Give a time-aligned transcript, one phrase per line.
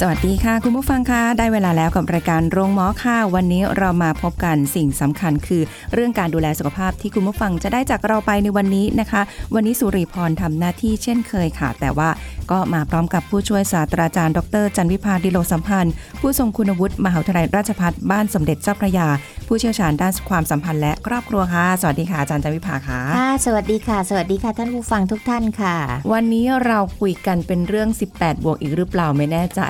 [0.00, 5.62] สวัสดีค่ะ คุณผู้ฟังคะได้เวลาแล้วกับรายการโรงหมอค่ะ วันนี้เรามาพบกันสิ่งสำคัญคือ
[5.92, 9.22] เรื่องการดูแลสุขภาพที่คุณผู้ฟังจะได้จากเราไปในวันนี้นะคะ
[9.54, 12.08] วันนี้สุริพรทำหน้าที่เช่นเคยค่ะ แต่ว่า
[12.50, 19.08] ก็มาพร้อมกับผู้ช่วยศาสตราจารย์ ดร จันวิพาดิโลสัมพันธ์ ผู้ทรงคุณวุฒิมหาวิทยาลัยราชภัฏบ้านสมเด็จเจ้าพระยา
[19.46, 25.76] ผู้เชี่ยวชาญด้านความสัมพันธ์และครอบครัวค่ะ สวัสดีค่ะอาจารย์จันวิพาค่ะค่ะ สวัสดีค่ะ สวัสดีค่ะท่านผู้ฟังทุกท่านค่ะ
[26.12, 29.60] วันนี้เราคุยกันเป็นเรื่อง 18 บวกอีกหรือเปล่าไม่แน่ใจ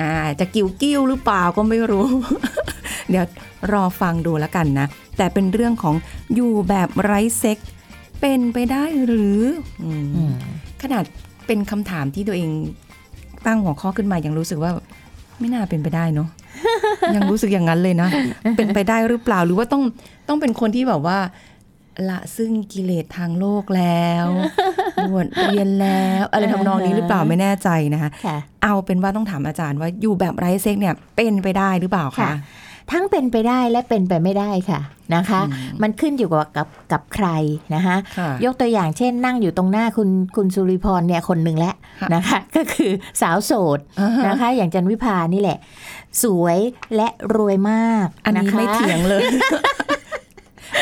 [0.00, 2.06] อ่าจะกิ้วกิ้วหรือเปล่าก็ไม่รู้
[3.10, 3.24] เดี๋ยว
[3.72, 4.86] รอฟังดูแล้วกันนะ
[5.16, 5.94] แต่เป็นเรื่องของ
[6.34, 7.58] อยู่แบบไร้เซ็ก
[8.20, 9.40] เป็นไปได้หรือ
[9.82, 9.90] อื
[10.28, 10.30] ม
[10.82, 11.04] ขนาด
[11.46, 12.50] เป็นคำถามที่ตัวเอง
[13.46, 14.72] ตั้งหัวข้อขึ้นมายังรู้สึกว่า
[15.38, 16.28] ไม่น่าเป็นไปได้เนาะ
[17.16, 18.08] ยังรู้สึกอย่างนั้นเลยนะ
[18.56, 19.82] เป็นไปได้หรือเปล่าหรือว่าต้อง
[20.28, 21.18] ต้องเป็นคนที่แบบว่า
[22.10, 24.26] ละซึ่งกิเลสทางโลกแล้ว
[25.10, 32.38] บวชเรียนแล้ว อะไรทำนองนี้หรือเปล่าไม่แน่ใจนะคะค่ะเอาเป็นว่าต้องถามอาจารย์ว่าอยู่แบบไร้เซ็กเนี่ยเป็นไปได้หรือเปล่าค่ะคะ
[32.92, 34.80] ทั้งเป็นไปได้และเป็นไปไม่ได้ค่ะ
[35.14, 35.40] นะคะ
[35.82, 37.28] มันขึ้นอยู่กับกับกับใคร
[37.74, 45.58] นะคะค่ะยกตัวอย่างเช่น นั่งอยู่ตรงหน้าคุณคุณสุริพรเนี่ยคนหนึ่งแล้วค่ะนะคะ ก็คือสาวโสดอ่าฮะนะคะ อย่างจันวิพานี่แหละ
[46.22, 46.58] สวย
[46.96, 49.22] และรวยมาก อันนี้ะคะไม่เถียงเลย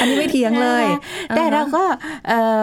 [0.00, 1.00] อันนี้ไม่เถียงเลยนะ
[1.30, 1.84] คะแต่เราก็
[2.28, 2.60] เอ่อ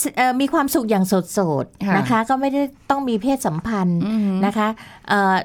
[0.00, 4.68] สเอ่อมีความสุขอย่างสดสดๆค่ะนะคะ ก็ไม่ได้ต้องมีเพศสัมพันธ์อืมนะคะ
[5.08, 5.36] เอ่อ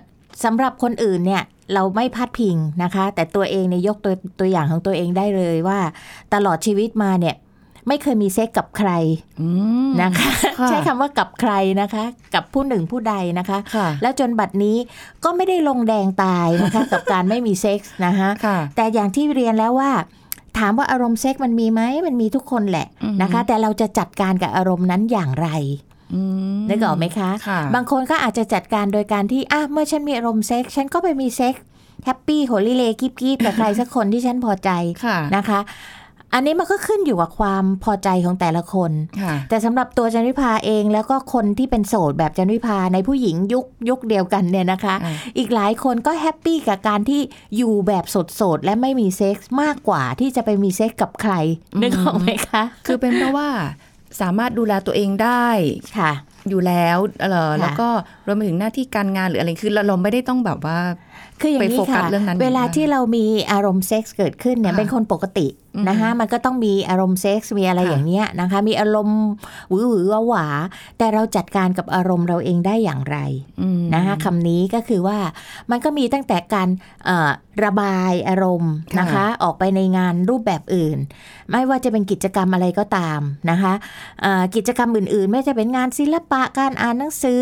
[0.43, 1.43] สำหรับคนอื่นเนี่ย
[1.73, 5.79] เราไม่พัดพิงนะคะ แต่ตัวเองเนี่ยยกตัวตัวอย่างของตัวเองได้เลยว่า
[6.33, 7.35] ตลอดชีวิตมาเนี่ย
[7.87, 8.91] ไม่เคยมีเซ็กกับใคร
[9.41, 9.47] อื
[9.87, 12.05] มนะคะค่ะใช้คำว่ากับใครนะคะ
[12.35, 14.77] กับผู้หนึ่งผู้ใดนะคะค่ะแล้วจนบัดนี้
[15.23, 19.91] ก็ไม่ได้ลงแดงตายนะคะ กับการไม่มีเซ็กส์นะคะค่ะแต่อย่างที่เรียนแล้วว่า
[20.57, 25.94] ถามว่าอารมณ์เซ็กส์มันมีไหมมันมีทุกคนแหละอือฮึนะคะ แต่เราจะจัดการกับอารมณ์นั้นอย่างไรอืม
[26.69, 31.63] นึกออกไหมคะค่ะบางคนก็อาจจะจัดการโดยการที่อะเมื่อฉันมีอารมณ์เซ็กส์ฉันก็ไปมีเซ็กส์
[32.05, 34.69] happy โฮลิเลกิบกิบกับใครสักคนที่ฉันพอใจ
[35.05, 35.59] ค่ะนะคะ
[36.33, 47.21] อันนี้มันก็ขึ้นอยู่กับความพอใจของแต่ละคนค่ะแต่สำหรับตัวจันวิพาเองแล้วก็คนที่เป็นโสดแบบจันวิพาในผู้หญิงยุคยุคเดียวกันเนี่ยนะคะอ่าอีกหลายคนก็ happy กับการที่
[47.57, 51.33] อยู่แบบโสดๆและไม่มีเซ็กส์มากกว่าที่จะไปมีเซ็กส์กับใคร
[51.81, 53.49] นึกออกไหมคะ คือเป็นเพราะว่า
[54.21, 55.47] สามารถดูแลตัวเองได้
[55.97, 56.11] ค่ะ
[56.49, 57.87] อยู่แล้วเออค่ะแล้วก็
[58.27, 60.79] รวมไปถึงหน้าที่การงานหรืออะไรคือเราเราไม่ได้ต้องแบบว่า
[61.41, 69.21] คืออย่างไปนี้โฟกัสค่ะเรื่องนั้นเวลาที่เรามีอารมณ์เซ็กส์เกิดขึ้นเนี่ยค่ะเป็นคนปกติอืมนะคะมันก็ต้องมีอารมณ์เซ็กส์มีอะไรค่ะอย่างเนี้ยนะคะ มีอารมณ์
[69.69, 70.45] หวือหวือหวาหวา
[70.97, 73.17] แต่เราจัดการกับอารมณ์เราเองได้อย่างไร
[73.61, 75.17] อืมนะคะคำนี้ก็คือว่า
[75.71, 76.67] มันก็มีตั้งแต่การ
[77.05, 77.29] เอ่อ
[77.65, 80.97] ระบายอารมณ์นะคะค่ะออกไปในงานรูปแบบอื่น
[81.51, 83.73] ไม่ว่าจะเป็นกิจกรรมอะไรก็ตามนะคะ
[84.21, 87.41] เอ่อกิจกรรมอื่นๆ ไม่ว่าจะเป็นงานศิลปะการอ่านหนังสือ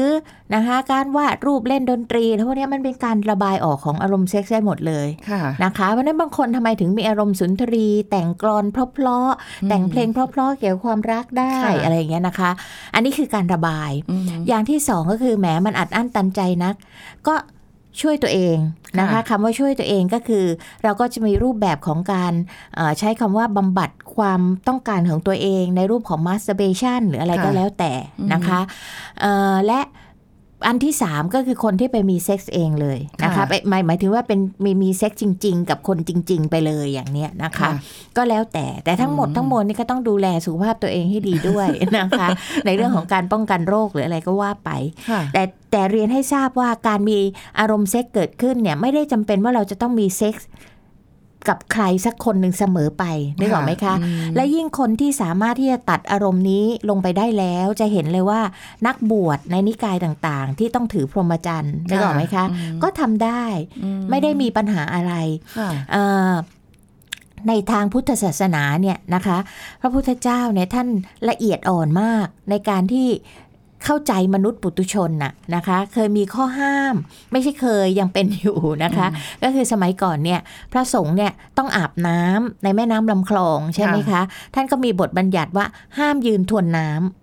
[0.55, 12.49] นะคะการวาดรูปเล่นดนตรีทั้งพวกเนี้ยมันเป็นการระบายออกของอารมณ์เซ็กซ์ได้หมดเลยค่ะนะคะเพราะฉะนั้นบางคนทำไมถึงมีอารมณ์สุนทรี แต่งกลอนเพราะๆแต่งเพลงเพราะๆเกี่ยวกับความรักได้ค่ะอะไรอย่างเงี้ยนะคะ
[12.93, 16.75] อันนี้คือการระบายอืมอย่างที่สองก็คือแหมมันอัดอั้นตันใจนัก
[17.29, 17.35] ก็
[18.01, 18.57] ช่วยตัวเอง
[18.99, 20.45] นะคะค่ะคำว่าช่วยตัวเองก็คือ
[20.83, 22.33] เราก็จะมีรูปแบบของการ
[22.75, 27.91] เอ่อใช้คำว่าบำบัดความต้องการของตัวเองในรูปของ masturbation หรืออะไรก็ค่ะแล้วแต่
[28.33, 28.59] นะคะ
[29.21, 29.79] เอ่อและ
[30.67, 37.71] อันที่สามก็คือคนที่ไปมีเซ็กส์เองเลยนะคะค่ะไปหมายหมายถึงว่าเป็นมีมีเซ็กส์จริง ๆ กับคนจริง ๆ ไปเลยอย่างเนี้ยนะคะค่ะ
[38.17, 42.27] ก็แล้วแต่แต่ทั้งหมดอืมทั้งมวลนี่ก็ต้องดูแลสุขภาพตัวเองให้ดีด้วยนะคะ
[42.65, 44.69] ในเรื่องของการป้องกันโรคหรืออะไรก็ว่าไป
[45.09, 47.17] ค่ะแต่แต่เรียนให้ทราบว่าการมี
[47.59, 50.47] อารมณ์เซ็กเกิดขึ้นเนี่ยไม่ได้จำเป็นว่าเราจะต้องมีเซ็กส์
[51.49, 53.03] กับใครสักคนหนึ่งเสมอไป
[53.39, 58.41] นึกออกไหมคะอืมและยิ่งคนที่สามารถที่จะตัดอารมณ์นี้ลงไปได้แล้วจะเห็นเลยว่า
[58.87, 63.43] นักบวชในนิกายต่างๆ ที่ต้องถือพรหมจรรย์นึกออกไหมคะอืมก็ทำได้
[63.83, 65.13] อืไม่ได้มีปัญหาอะไร
[65.57, 66.33] ค่ะเอ่อ
[67.49, 69.37] ในทางพุทธศาสนาเนี่ยนะคะ
[69.81, 70.87] พระพุทธเจ้าเนี่ยท่าน
[71.29, 73.07] ละเอียดอ่อนมากในการที่
[73.85, 76.95] เข้าใจมนุษย์ปุตุชนน่ะนะคะ เคยมีข้อห้าม
[77.31, 79.07] ไม่ใช่เคยยังเป็นอยู่นะคะ
[79.43, 80.39] ก็คือสมัยก่อนเนี่ย
[80.71, 84.21] พระสงฆ์เนี่ยต้องอาบน้ำในแม่น้ำลำคลองใช่ไหมคะ
[84.53, 85.65] ท่านก็มีบทบัญญัติว่า
[85.97, 87.22] ห้ามยืนทวนน้ำอื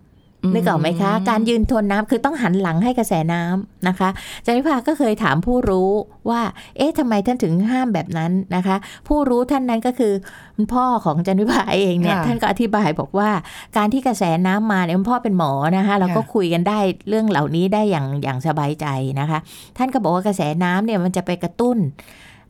[0.53, 4.09] นึกออกไหมคะ การยืนทนน้ำคือต้องหันหลังให้กระแสน้ำนะคะ
[4.45, 5.91] จันทิพาก็เคยถามผู้รู้
[6.29, 6.41] ว่า
[6.77, 8.75] เอ๊ะทำไมท่านถึงห้ามแบบนั้นนะคะ
[9.07, 10.13] ผู้รู้ท่านนั้นก็คือ
[10.55, 13.29] คุณพ่อของจันทิพาเองเนี่ยค่ะท่านก็อธิบายบอกว่า
[13.77, 16.79] การที่กระแสน้ำมาเนี่ยคุณพ่อเป็นหมอนะคะเราก็ค่ะคุยกันได้
[17.09, 18.87] เรื่องเหล่านี้ได้อย่างอย่างสบายใจ
[19.19, 19.39] นะคะ
[19.77, 21.77] ท่านก็บอกว่ากระแสน้ำเนี่ยมันจะไปกระตุ้น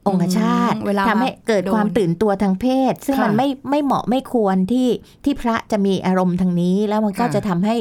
[0.07, 4.87] องคชาตอืมเวลาทำให้เกิดโดนความตื่นตัวทางเพศ ซึ่งค่ะมันไม่ไม่เหมาะไม่ควรที่
[5.25, 7.75] ที่พระจะมีอารมณ์ทางนี้ แล้วมันก็ค่ะจะทำให้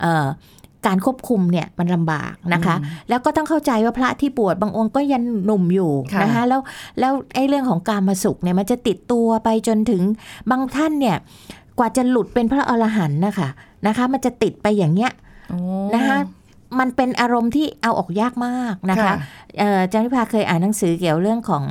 [0.00, 0.26] เอ่อ
[0.86, 6.60] การควบคุมเนี่ยมันลำบากนะคะอืมแล้วก็ต้องเข้าใจว่าพระที่บวชบางองค์ก็ยังหนุ่มอยู่ค่ะนะคะแล้ว
[7.00, 10.02] แล้วไอ้เรื่องของการมาสุขเนี่ยมันจะติดตัวไปจนถึง
[10.50, 11.16] บางท่านเนี่ย
[11.78, 13.48] กว่าจะหลุดเป็นพระอรหันต์นะคะ
[13.86, 15.12] นะคะ มันจะติดไปอย่างเงี้ย
[15.50, 15.58] โอ้
[15.94, 16.18] นะคะ
[16.78, 19.14] มันเป็นอารมณ์ที่เอาออกยากมากนะคะค่ะ
[19.58, 21.62] เอ่ออาจารย์วิภาเคยอ่านหนังสือเกี่ยวเรื่องของ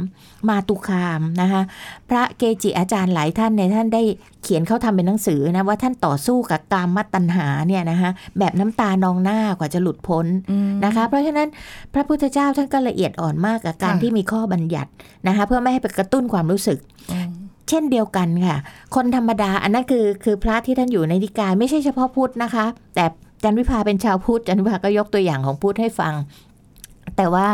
[0.50, 1.62] มาตุคามนะคะ
[2.10, 4.04] พระเกจิอาจารย์หลายท่านเนี่ยท่านได้
[4.44, 8.10] เขียนเขาทำเป็นหนังสือนะว่าท่านต่อสู้กับกามมัตตัญหาเนี่ยนะคะ
[8.40, 11.48] แบบน้ำตานองหน้ากว่าจะหลุดพ้นอืมนะคะ เพราะฉะนั้น
[11.94, 14.90] พระพุทธเจ้าท่านก็ละเอียดอ่อนมากกับการค่ะที่มีข้อบัญญัติ
[15.28, 16.80] นะคะเพื่อไม่ให้ไปกระตุ้นความรู้สึก
[17.14, 17.30] อืม
[17.70, 18.58] เช่นเดียวกันค่ะ
[18.96, 22.66] คนธรรมดาอันนั้นคือคือพระที่ท่านอยู่ในนิกาย ไม่ใช่เฉพาะพุทธนะคะ
[22.96, 23.06] แต่
[23.44, 26.14] จันวิภาเป็นชาวพุทธจันวิภาก็ยกตัวอย่างของพุทธให้ฟัง
[27.18, 27.48] แต่ว่า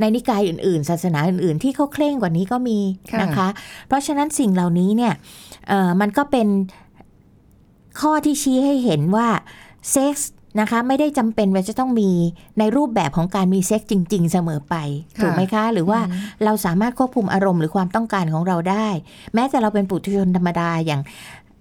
[0.00, 2.78] ในนิกายอื่น ๆ ศาสนาอื่น ๆ ที่เขาเคร่งกว่านี้ก็มี
[3.12, 3.48] ค่ะนะคะ
[3.88, 5.12] เพราะฉะนั้นสิ่งเหล่านี้เนี่ย
[5.68, 6.48] เอ่อมันก็เป็น
[8.00, 9.28] ข้อที่ชี้ให้เห็นว่า
[9.90, 12.10] เซ็กส์นะคะไม่ได้จำเป็นว่าจะต้องมี
[12.58, 14.74] ในรูปแบบของการมีเซ็กส์จริง ๆ เสมอไป
[15.16, 18.88] ค่ะถูกไหมคะ หรือว่าอืมเราสามารถควบคุมอารมณ์หรือความต้องการของเราได้
[19.34, 21.00] แม้แต่เราเป็นปุถุชนธรรมดาอย่าง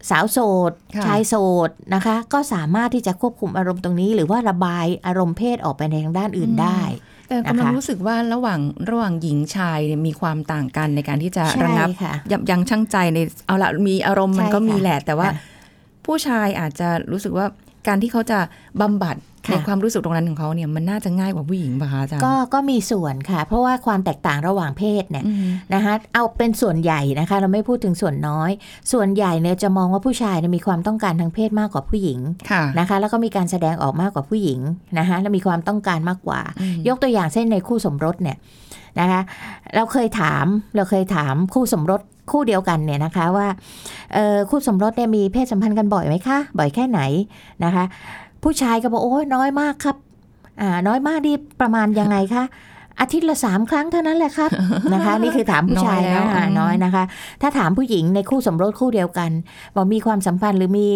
[0.09, 1.35] สาวโสดค่ะชายโส
[1.67, 6.79] ดนะคะ ก็สามารถที่จะควบคุมอารมณ์ตรงนี้ หรือว่าระบายอารมณ์เพศออกไปในทางด้านอื่นได้
[7.27, 8.59] แต่กำลังนะคะรู้สึกว่าระหว่าง
[8.89, 15.43] ระหว่างหญิงชายเนี่ยมีความต่างกันในการที่จะใช่ระงับค่ะยับยั้งชั่งใจในเอาละมีอารมณ์มันใช่ก็มีค่ะแหละ แต่ว่าค่ะ
[16.05, 17.45] ผู้ชายอาจจะรู้สึกว่า
[17.87, 18.39] การที่เขาจะ
[18.81, 28.51] บำบัดค่ะ ในความรู้สึกตรงนั้นของเขาเนี่ยมันน่าจะง่ายกว่าผู้หญิงป่ะคะอาจารย์ก็ก็มีส่วนค่ะ เพราะว่าความแตกต่างระหว่างเพศเนี่ยอืมนะคะเอาเป็นส่วนใหญ่นะคะ เราไม่พูดถึงส่วนน้อย
[28.91, 32.19] ส่วนใหญ่เนี่ยจะมองว่าผู้ชายเนี่ยมีความต้องการทางเพศมากกว่าผู้หญิง
[32.51, 34.59] ค่ะนะคะ แล้วก็มีการแสดงออกมากกว่าผู้หญิง
[34.99, 38.37] นะคะและมีความต้องการมากกว่าอืมยกตัวอย่างเช่นในคู่สมรสเนี่ย
[38.99, 39.21] นะคะ
[39.75, 40.45] เราเคยถาม
[40.75, 42.01] เราเคยถามคู่สมรส
[42.31, 43.47] คู่เดียวกันเนี่ยนะคะว่า
[44.13, 46.99] เอ่อคู่สมรสเนี่ยมีเพศสัมพันธ์กันบ่อยไหมคะ บ่อยแค่ไหน
[47.63, 47.83] นะคะ
[48.43, 49.95] ผู้ชายก็บอกโอ้ยน้อยมากครับ
[50.61, 52.43] อ่า น้อยมากนี่ประมาณยังไงคะ
[52.99, 54.49] อาทิตย์ละสามครั้งเท่านั้นแหละครับ
[54.93, 57.03] นะคะ นี่คือถามผู้ชายน้อยแล้นะวอ่าอืมน้อยนะคะ
[57.41, 59.31] ถ้าถามผู้หญิงในคู่สมรสคู่เดียวกัน
[59.75, 60.87] บอกมีความสัมพันธ์หรือมี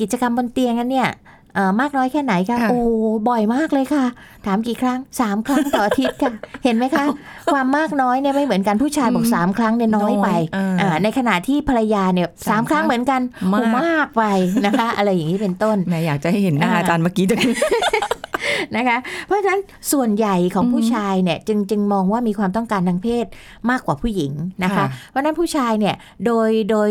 [0.00, 1.41] กิจกรรมบนเตียงกันเนี่ยเอ่อ
[1.80, 2.80] มากน้อยแค่ไหนคะค่ะโอ้
[3.28, 4.04] บ่อยมากเลยค่ะ
[4.46, 6.32] ถามกี่ครั้งสามครั้งต่ออาทิตย์ค่ะ
[6.64, 7.04] เห็นไหมคะ
[7.52, 13.20] ความมากน้อยเนี่ยไม่เหมือนกันผู้ชายบอกสามครั้งเนี่ยน้อยไปเออออ่าในขณะที่ภรรยาเนี่ยสาสามมครั้งครั้งเหมือนกัน
[13.52, 14.24] มากโอ้มากไป
[14.66, 17.38] นะคะ อะไรอย่างนี้เป็นต้นแม่อยากจะให้เห็นหน้าอ่าอาจารย์เมื่อกี้จัง
[18.76, 18.96] นะคะ
[19.26, 19.60] เพราะฉะนั้น
[19.92, 23.26] ส่วนใหญ่ของอืมผู้ชายเนี่ยจึงจึงมองว่ามีความต้องการทางเพศ
[23.70, 24.32] มากกว่าผู้หญิง
[24.64, 25.94] นะคะค่ะเพราะฉะนั้นผู้ชายเนี่ย
[26.26, 26.90] โดยโดย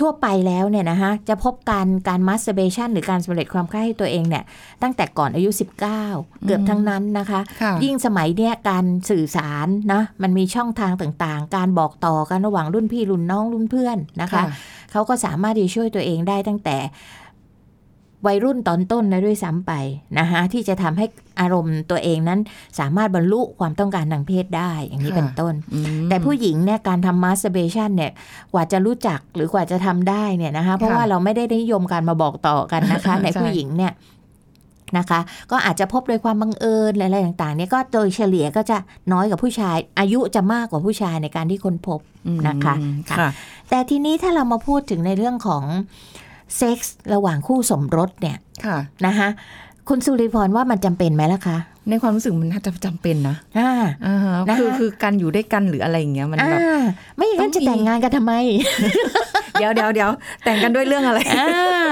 [0.00, 4.44] ทั่วไปแล้วเนี่ยนะคะจะพบการการมัสเ r เบชันหรือการสำเร็จความใคร่ให้ตัวเองเนี่ย
[4.82, 14.42] ตั้งแต่ก่อนอายุ 19 เกือบทั้งนั้นนะคะค่ะยิ่งสมัยเนี้ยการสื่อสารนะมันมีช่องทางต่างๆ การบอกต่อกันระหว่างรุ่นพี่รุ่นน้องรุ่นเพื่อนนะคะ
[14.92, 16.76] เขาก็สามารถที่จะช่วยตัวเองได้ตั้งแต่
[18.26, 19.72] วัยรุ่นตอนต้นนะด้วยซ้ำไป
[20.18, 21.06] นะคะที่จะทำให้
[21.40, 22.40] อารมณ์ตัวเองนั้น
[22.78, 28.12] สามารถบรรลุความต้องการทางเพศได้อย่างนี้ค่ะเป็นต้นอืมแต่ผู้หญิงเนี่ยการทำ masturbation เนี่ย
[28.52, 33.92] กว่าจะรู้จักหรือกว่าจะทำได้เนี่ยนะคะเพราะว่าเราไม่ได้นิยมการมาบอกต่อกันนะคะ ในใช่ผู้หญิงเนี่ย
[34.98, 35.20] นะคะ
[35.50, 38.76] ก็อาจจะพบโดยความบังเอิญอะไรต่างๆเนี่ยก็โดยเฉลี่ยก็จะ
[39.12, 42.74] น้อยกว่าผู้ชาย อายุจะมากกว่าผู้ชายในการที่ค้นพบอืมนะคะ
[43.10, 43.30] ค่ะ
[43.70, 45.64] แต่ทีนี้ถ้าเรามาพูดถึงในเรื่องของ
[46.56, 48.36] เซ็กส์ระหว่างคู่สมรสเนี่ย
[48.66, 49.28] ค่ะนะคะ
[49.88, 51.58] คุณสุริพรว่ามันจำเป็นไหมล่ะคะ
[51.90, 53.70] ในความรู้สึกมันน่าจะจำเป็นนะอ่า
[54.06, 56.60] อ่าฮะนะคะคือคือการอยู่ด้วยกันหรืออะไรอย่างเงี้ยมันอ่าแบบ
[57.16, 58.32] ไม่อย่างนั้นต้จะองมีแต่งงานกันทำไม
[59.60, 60.10] เดี๋ยวเดี๋ยวเดี๋ยว
[60.44, 61.88] แต่งกันด้วยเรื่องอะไรอ่า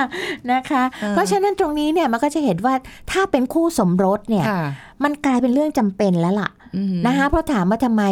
[0.52, 2.75] นะคะเออเพราะฉะนั้นตรงนี้เนี่ยมันก็จะเห็นว่า
[3.12, 4.62] ถ้าเป็นคู่สมรสเนี่ยค่ะ
[5.04, 8.02] มันกลายเป็นเรื่องจำเป็นแล้วล่ะอืมนะคะเพราะถามว่าทำไม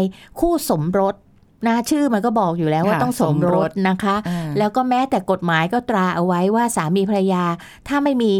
[0.40, 1.14] คู่สมรส
[1.66, 7.44] นะชื่อมันก็บอกอยู่แล้วว่าค่ะต้องสมรสมรสสนะคะอ่าแล้วก็แม้แต่กฎหมายก็ตราเอาไว้ว่าสามีภรรยา
[7.88, 8.32] ถ้าไม่มี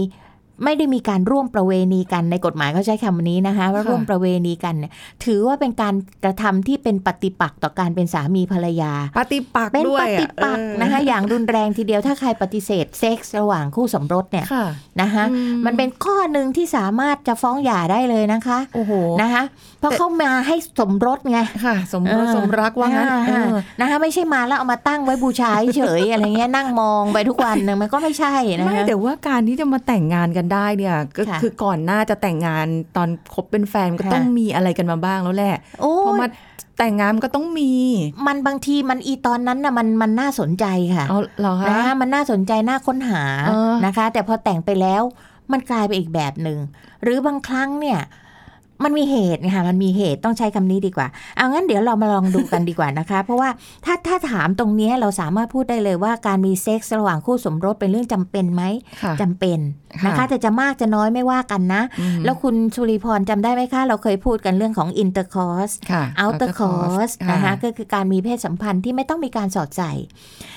[0.65, 4.93] ไม่ได้มีการร่วมประเวณีกันในกฎหมายเขาใช้คำนี้นะคะว่าค่ะร่วมประเวณีกันเนี่ย
[5.25, 14.65] ถือว่าเป็นการกระทำที่เป็นปฏิปักษ์ต่อการเป็นสามีภรรยา ปฏิปักษ์เป็นด้วปยฏิปักษ์เออนะคะอย่างรุนแรงทีเดียวถ้าใครปฏิเสธเซ็กส์ระหว่างคู่สมรสเนี่ยค่ะ
[15.01, 19.43] นะคะอืมันเป็นข้อหนึ่งที่สามารถจะฟ้องหย่าได้เลยนะคะโอ้โหนะคะ
[19.83, 36.27] เพราะเขามาให้สมรสไงค่ะ สมรสเออสมรักว่างั้นอ่เออนะคะไม่ใช่มาแล้วเอามาตั้งไว้บูชาเฉยๆอะไรเงี้ยนั่งมองไปทุกวันนึงมันก็ไม่ใช่นะไม่คะแต่ว่าการที่จะมาแต่งงานกันได้เนี่ยก็ค่ะคือก่อนหน้าจะแต่งงานตอนคบเป็นแฟนก็ค่ะต้องมีอะไรกันมาบ้างแล้วแหละโอ้พอมา
[36.79, 37.71] แต่งงานมันก็ต้องมี
[38.27, 45.03] มันบางทีมันอีตอนนั้นน่ะมันมันน่าสนใจค่ะเอาเหรอคะนะมันน่าสนใจน่าค้นหาเออนะคะ แต่พอแต่งไปแล้ว
[45.53, 46.59] มันกลายไปอีกแบบหนึ่ง
[47.03, 47.99] หรือบางครั้งเนี่ย
[48.85, 53.51] มันมีเหตุไงค่ะมันมีเหตุต้องใช้คำนี้ดีกว่า เอางั้นเดี๋ยวเรามาลองดูกันดีกว่านะคะ เพราะว่า
[53.85, 58.63] ถ้าถ้าถามตรงเนี้ยเราสามารถพูดได้เลยว่าการมีเซ็กส์ระหว่างคู่สมรสเป็นเรื่องจำเป็นไหม
[59.03, 59.59] ค่ะจำเป็น
[60.05, 69.93] นะคะค่ะแต่จะมากจะน้อยไม่ว่ากันนะอืมแล้วคุณสุริพรจำได้ไหมคะ เราเคยพูดกันเรื่องของ intercourse ค่ะ outer course นะคะก็คือการมีเพศสัมพันธ์ที่ไม่ต้องมีการสอดใส่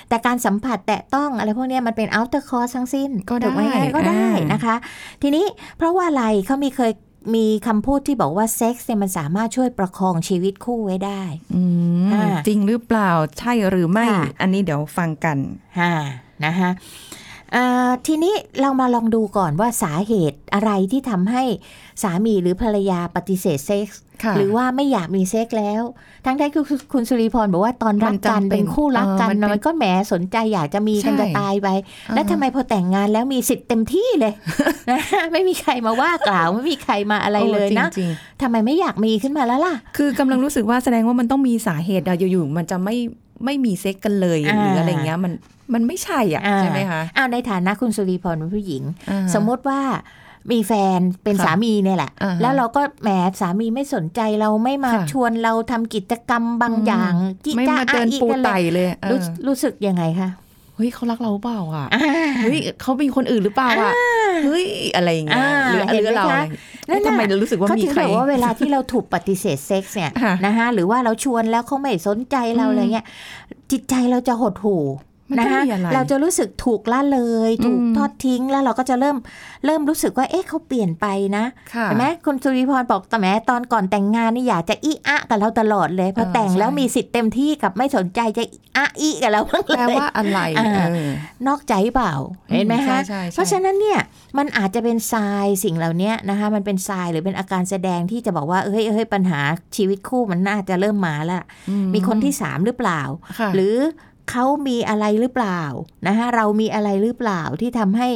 [0.08, 4.74] แต่การสัมผัสแตะต้องอะไรพวกเนี้ยมันเป็น outer course ทั้งสิ้นก็ได้ถูกไหมคะก็ได้อ่านนะคะ
[5.22, 5.46] ทีนี้
[5.76, 6.92] เพราะว่าอะไรเขามีเคย
[7.34, 11.22] มีคำพูดที่บอกว่าเซ็กซ์เนี่ยมันสามารถช่วยประคองชีวิตคู่ไว้ได้
[11.54, 11.62] อื
[12.08, 15.38] มอ่าจริงหรือเปล่าใช่หรือไม่ค่ะอันนี้เดี๋ยวฟังกัน
[15.78, 15.90] ฮ่า
[16.44, 17.15] นะคะเอ่อ
[18.06, 21.42] ทีนี้เรามาลองดูก่อนว่าสาเหตุอะไรที่ทำให้
[22.02, 25.82] สามีหรือภรรยาปฏิเสธเซ็กส์ค่ะหรือว่าไม่อยากมีเซ็กส์แล้ว
[26.24, 31.68] ทั้งที่คุณคุณสุริพรบอกว่าตอนรักกันมันจำเป็นเป็นคู่รักกันเออมันเป็นมันก็แหมสนใจอยากจะมีกันใช่จะตายไป
[32.14, 34.32] แล้วทำไมพอแต่งงานแล้วมีสิทธิ์เต็มที่เลย
[34.90, 35.00] นะ
[35.32, 38.10] ไม่มีใครมาว่ากล่าวไม่มีใครมาอะไรเลยนะโจริง
[38.42, 42.96] ทำไมไม่อยากมีขึ้นมาแล้วล่ะๆคือกำลังรู้สึกว่าแสดงว่ามันต้องมีสาเหตุอะอยู่ๆมันจะไม่
[43.44, 45.32] ไม่มีเซ็กกันเลยอ่าหรืออะไรเงี้ยมัน
[45.74, 49.80] มันไม่ใช่อะอ่าใช่ไหมคะอ้าวในฐานะคุณสุริพรเป็นผู้หญิงอ่าสมมติว่า
[50.52, 53.08] มีแฟนเป็นค่ะสามีเนี่ยแหละอ่าฮะแล้วเราก็แหม
[53.40, 57.12] สามีไม่สนใจเราไม่มาค่ะชวนเราทำกิจกรรมบางอืมอย่าง
[57.44, 60.30] จิไม่จ้ามาเดินอาอีปูกันเลไต่ยเลยเออรู้รู้สึกยังไงคะ
[60.76, 62.02] เฮ้ยเขารักเราเปล่าอะอ่า
[62.42, 63.92] เฮ้ยเขามีคนอื่นหรือเปล่าอะ
[64.44, 64.66] เฮ้ย
[64.96, 66.42] อะไรอย่างเงี้ยอ่าหรือเห็นหรือไหมเราคะ
[66.84, 73.06] อะไรนั่นทำไมน่ะเรารู้สึกว่าเขามีถึงใครบอกว่าเวลาที่เราถูกปฏิเสธเซ็กซ์เนี่ยค่ะนะคะหรือว่าเราชวนแล้วเขาไม่สนใจเราอืมอะไรเงี้ย
[73.72, 79.16] จิตใจเราจะหดหู่มั นนะต้องคะมีอะไรเราจะรู้สึกถูกละเลย ถูกอืมทอดทิ้งแล้วเราก็จะเริ่ม
[79.66, 81.06] เริ่มรู้สึกว่าเอ๊ะเขาเปลี่ยนไป
[81.36, 88.42] นะค่ะเห็นไหมคุณสุริพรบอกแต่แม้ตอนก่อนแต่งงานนี่อยากจะอีอะกับเราตลอดเลยพอเออแต่งแล้วใช่มีสิทธิ์เต็มที่กับไม่สนใจจะ
[88.76, 91.10] อะอีกับเราบ้างเลแปลยว่าอะไรอ่าเออ
[91.46, 92.14] นอกใจเปล่า
[92.50, 94.00] เห็นไหมคะใช่ใช่ใช่เพราะฉะนั้นเนี่ย
[94.38, 99.40] มันอาจจะเป็นทรายสิ่งเหล่านี้นะคะมันเป็นทรายหรือเป็นอาการแสดงที่จะบอกว่าเฮ้ยเฮ้ยปัญหา
[99.76, 103.00] ชีวิตคู่มันน่าจะเริ่มมาแล้วอืมีคนที่สามหรือเปล่า
[103.38, 103.76] ค่ะหรือ
[104.30, 105.62] เขามีอะไรหรือเปล่า
[106.06, 108.08] นะคะเรามีอะไรหรือเปล่าที่ทำให้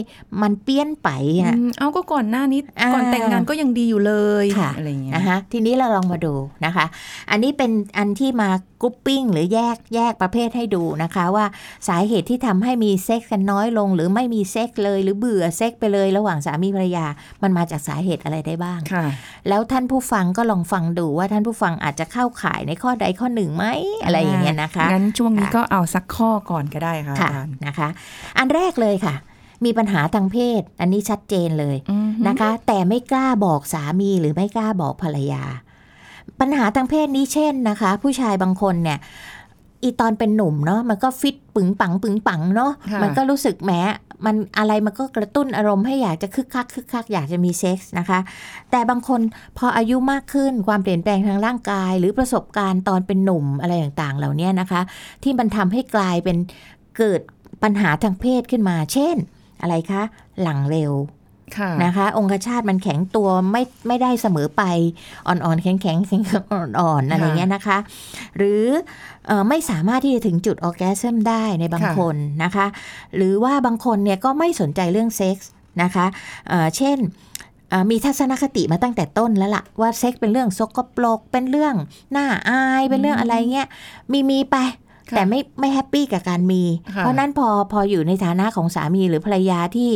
[0.42, 1.08] มันเปี้ยนไป
[1.40, 4.14] อะอืมเอาก็ก่อนหน้านี้อ่าก่อนแต่งงานก็ยังดีอยู่เล
[4.44, 6.86] ยค่ะอะไรอย่างเงี้ยนะคะทีนี้เราลองมาดูนะคะ
[7.30, 8.48] อันนี้เป็นอันที่มา
[8.82, 11.46] grouping หรือแยกแยกประเภทให้ดูนะคะว่า
[11.88, 17.06] สาเหตุที่ทำให้มีเซ็กซ์กันน้อยลง หรือไม่มีเซ็กซ์เลย หรือเบื่อเซ็กซ์ไปเลยระหว่างสามีภรรยา
[17.42, 19.04] มันมาจากสาเหตุอะไรได้บ้างค่ะ
[19.48, 23.64] แล้วท่านผู้ฟังก็ลองฟังดูว่าท่านผู้ฟังอาจจะเข้าข่ายในข้อใดข้อหนึ่งไหม
[24.04, 27.88] อะไรอย่างเงี้ยนะคะ งั้นช่วงนี้ค่ะก็เอาสักข้อก่อนก็ได้ค่ะค่ะอาจารย์นะคะ
[28.38, 29.14] อันแรกเลยค่ะ
[29.64, 35.44] มีปัญหาทางเพศ อันนี้ชัดเจนเลยอืมนะคะ แต่ไม่กล้าบอกสามีหรือไม่กล้าบอกภรรยา
[36.40, 38.98] ปัญหาทางเพศนี้เช่นนะคะ ผู้ชายบางคนเนี่ย
[39.82, 43.72] อีตอนเป็นหนุ่มเนาะมันก็ฟิตปึงปังปึงปังเนาะค่ะมันก็รู้สึกแหม
[44.26, 48.18] มันอะไรมันก็กระตุ้นอารมณ์ให้อยากจะคึกคักคึกคักอยากจะมีเซ็กส์นะคะ
[48.70, 49.20] แต่บางคน
[49.58, 54.80] พออายุมากขึ้นความเปลี่ยนแปลงทางร่างกาย หรือประสบการณ์ตอนเป็นหนุ่มอะไรต่างๆ เหล่านี้นะคะ
[55.22, 56.36] ที่มันทำให้กลายเป็น
[56.98, 57.20] เกิด
[57.62, 59.16] ปัญหาทางเพศขึ้นมา เช่น
[59.62, 60.02] อะไรคะ
[60.42, 61.19] หลังเร็วค่ะ
[61.84, 64.62] นะคะ องคชาตมันแข็งตัวไม่ไม่ได้เสมอไป
[65.26, 67.78] อ่อนๆแข็งๆแข็งๆอ่อนๆอะไรเงี้ยนะคะ
[68.36, 68.64] หรือ
[69.26, 72.66] เออไม่สามารถที่จะถึงจุดออร์แกซึมได้ในบางคนนะคะ
[73.16, 75.50] หรือว่าบางคนเนี่ยก็ไม่สนใจเรื่องเซ็กส์
[75.82, 76.06] นะคะ
[76.48, 76.98] เอ่อเช่น
[77.70, 81.74] เอ่อมีทัศนคติมาตั้งแต่ต้นแล้วล่ะ ว่าเซ็กส์เป็นเรื่องสกปรกเป็นเรื่อง
[82.16, 83.66] น่าอายเป็นเรื่องอะไรเงี้ย
[84.12, 84.56] มีมีไป
[85.10, 86.62] ค่ะแต่ไม่ไม่แฮปปี้กับการมี
[86.94, 89.90] ค่ะเพราะนั้นพอพออยู่ในฐานะของสามีหรือภรรยาที่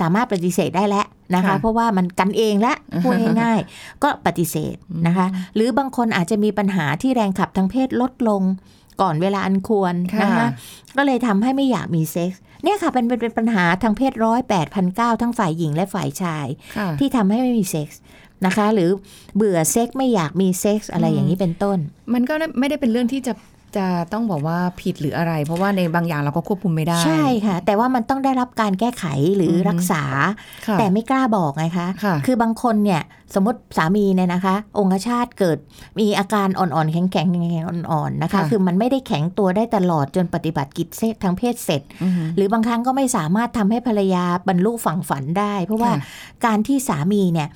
[0.00, 8.42] สามารถปฏิเสธได้แล้วนะคะค่ะเพราะว่ามันกันเองละพูดง่ายๆ ก็ปฏิเสธนะคะ หรือบางคนอาจจะมีปัญหาที่แรงขับทางเพศลดลง
[9.00, 10.46] ก่อนเวลาอันควรนะคะ
[10.96, 16.46] ก็เลยทำให้ไม่อยากมีเซ็กส์เนี่ยค่ะเป็นเป็นเป็นปัญหาทางเพศร้อยแปดพันเก้าทั้งฝ่ายหญิงและฝ่ายชาย
[16.78, 18.00] ค่ะที่ทำให้ไม่มีเซ็กส์
[18.46, 18.90] นะคะ หรือ
[19.36, 21.78] เบื่อเซ็กส์ไม่อยากมีเซ็กส์อะไรอย่างนี้เป็นต้น
[22.14, 23.32] มันก็ไม่ได้เป็นเรื่องที่จะ
[23.76, 29.04] จะต้องบอกว่าผิดหรืออะไร เพราะว่าในบางอย่างเราก็ควบคุมไม่ได้ ใช่ค่ะ แต่ว่ามันต้องได้รับการแก้ไข
[29.36, 30.02] หรือออฮึรักษา
[30.66, 33.02] ค่ะแต่ไม่กล้าบอกไงคะค่ะคือบางคนเนี่ย
[33.34, 35.58] สมมติสามีเนี่ยนะคะ องคชาตเกิด
[35.98, 37.22] มีอาการอ่อนๆ แข็งๆแข็
[37.62, 40.86] งๆอ่อนๆนะคะค่ะคือมันไม่ได้แข็งตัวได้ตลอดจนปฏิบัติกิจ
[41.22, 46.00] ทางเพศเสร็จอืมหรือบางครั้งก็ไม่สามารถทำให้ภรรยาบรรลุฝั่งฝันได้ เพราะว่าค่ะ
[46.46, 47.48] การที่สามีเนี่ย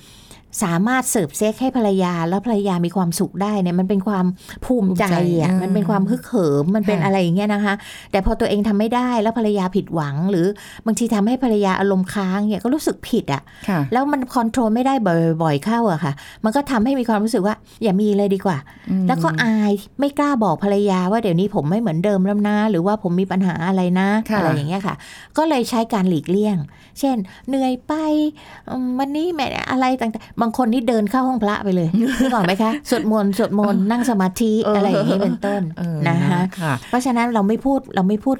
[0.63, 4.25] สามารถเสิร์ฟเซ็กให้ภรรยา แล้วภรรยามีความสุขได้เนี่ยมันเป็นความ
[4.65, 7.73] ภูมิใจภูมิใจอะอ่ามัมันเป็นความฮึกเหิมมันเป็นค่ะอะไรอย่างเงี้ยนะคะ
[8.11, 10.45] แต่พอตัวเองทำไม่ได้แล้วภรรยาผิดหวัง หรือ
[10.85, 14.93] บางทีทำให้ภรรยาอารมณ์ค้างเนี่ยก็รู้สึกผิดอะค่ะแล้วมันคอนโทรลไม่ได้
[15.41, 16.13] บ่อยๆเข้าอะค่ะ
[16.43, 18.57] มันก็ทำให้มีความรู้สึกว่า อย่ามีเลยดีกว่า
[18.89, 24.95] อืมแล้วก็อายไม่กล้าบอกภรรยาว่าเดี๋ยวนี้ผมไม่เหมือนเดิมแล้วนะหรือว่าผมมีปัญหาอะไรนะค่ะอะไรอย่างเงี้ยค่ะ
[25.37, 26.57] ก็เลยใช้การหลีกเลี่ยง
[26.99, 27.93] เช่น เหนื่อยไป
[28.69, 31.87] อืมวันนี้แม่อะไรต่างๆ บางคนนี่เดินเข้าห้องพระไปเลย
[32.21, 38.37] นึกออกไหมคะสวดมนต์สวดมนต์นั่งสมาธิอะไรอย่างนี้เป็นต้นเออนะคะค่ะเพราะฉะนั้นเราไม่พูดเราไม่พูด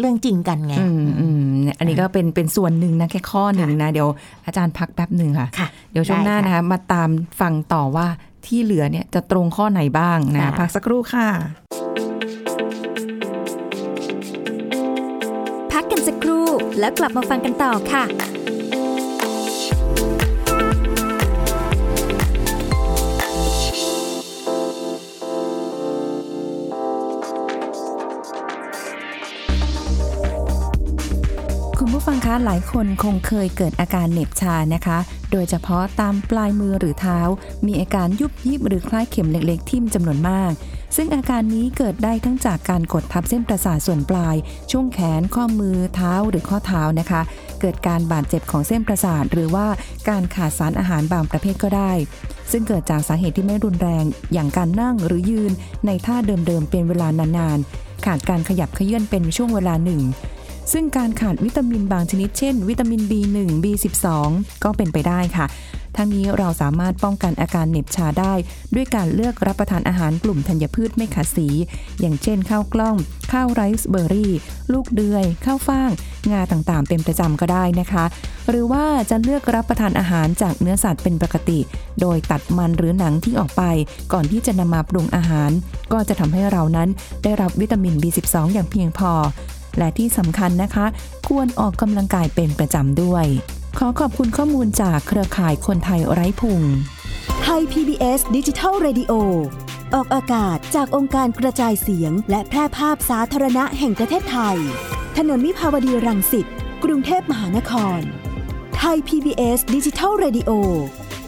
[0.00, 4.08] เรื่องจริงกันไงอืมอืมเนี่ยอันนี้ก็เป็นเป็นส่วนหนึ่งนะแค่ข้อหนึ่งนะ เดี๋ยว
[4.46, 8.06] อาจารย์พักแป๊บหนึ่งค่ะค่ะเดี๋ยวช่วงหน้าได้ค่ะนะคะมาตามฟังต่อว่า
[8.46, 11.28] ที่เหลือเนี่ยจะตรงข้อไหนบ้างนะค่ะพักสักครู่ค่ะ
[16.08, 16.46] สักครู่
[16.80, 18.04] แล้วกลับมาฟังกันต่อค่ะ
[31.78, 34.98] คุณผู้ฟังคะหลายคนคงเคยเกิดอาการเหน็บชานะคะ
[35.32, 37.18] โดยเฉพาะตามปลายมือหรือเท้า
[37.66, 40.52] มีอาการยุบยิบหรือคล้ายเข็มเล็กๆ ทิ่มจำนวนมาก
[40.96, 44.36] ซึ่งอาการนี้เกิดได้ทั้งจากการกดทับเส้นประสาทส่วนปลาย
[44.70, 47.20] ช่วงแขน ข้อมือ เท้า หรือข้อเท้านะคะ
[47.60, 49.66] เกิดการบาดเจ็บของเส้นประสาท หรือว่า
[50.08, 51.92] การขาดสารอาหารบางประเภทก็ได้
[52.50, 55.52] ซึ่งเกิดจากสาเหตุที่ไม่รุนแรง อย่างการนั่งหรือยืน
[55.86, 60.00] ในท่าเดิมๆเป็นเวลานานๆ ขาดการขยับเขยื่อนเป็นช่วงเวลาหนึ่ง
[60.72, 64.06] ซึ่งการขาดวิตามินบางชนิดเช่น วิตามิน B1 B12
[64.64, 65.46] ก็เป็นไปได้ค่ะ
[65.96, 68.34] ทั้งนี้เราสามารถป้องกันอาการเหน็บชาได้
[68.74, 71.48] ด้วยการเลือกรับประทานอาหารกลุ่มธัญพืชไม่ขัดสี
[72.00, 72.96] อย่างเช่นข้าวกล้อง
[73.32, 74.32] ข้าวไรซ์เบอร์รี่
[74.72, 75.90] ลูกเดือย ข้าวฟ่าง
[76.30, 78.04] งาต่างๆ เป็นประจำก็ได้นะคะ
[78.48, 81.58] หรือว่าจะเลือกรับประทานอาหารจากเนื้อสัตว์เป็นปกติ
[82.00, 83.62] โดยตัดมันหรือหนังที่ออกไป
[84.12, 85.50] ก่อนที่จะนำมาปรุงอาหาร
[85.92, 86.88] ก็จะทำให้เรานั้น
[87.22, 89.12] ได้รับวิตามิน B12 อย่างเพียงพอ
[89.78, 90.86] และที่สำคัญนะคะ
[91.28, 93.26] ควรออกกำลังกายเป็นประจำด้วย
[93.78, 96.60] ขอขอบคุณข้อมูลจากเครือข่ายคนไทยไร้พุง
[97.42, 99.12] ไทย PBS ดิจิทัล Radio
[99.94, 104.56] ออกอากาศจากองค์การกระจายเสียง และแพร่ภาพสาธารณะแห่งประเทศไทย
[105.16, 106.46] ถนนมิภาวดีรังสิต
[106.84, 108.00] กรุงเทพมหานคร
[108.78, 110.50] ไทย PBS ดิจิทัล Radio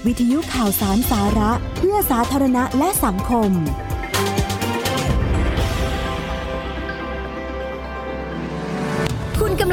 [0.07, 3.51] วิทยุข่าวสารสาระ เพื่อสาธารณะและสังคม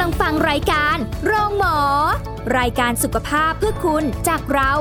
[0.02, 1.76] ำลังฟังรายการโรงหมอ
[2.58, 4.72] รายการสุขภาพเพื่อคุณจากเรา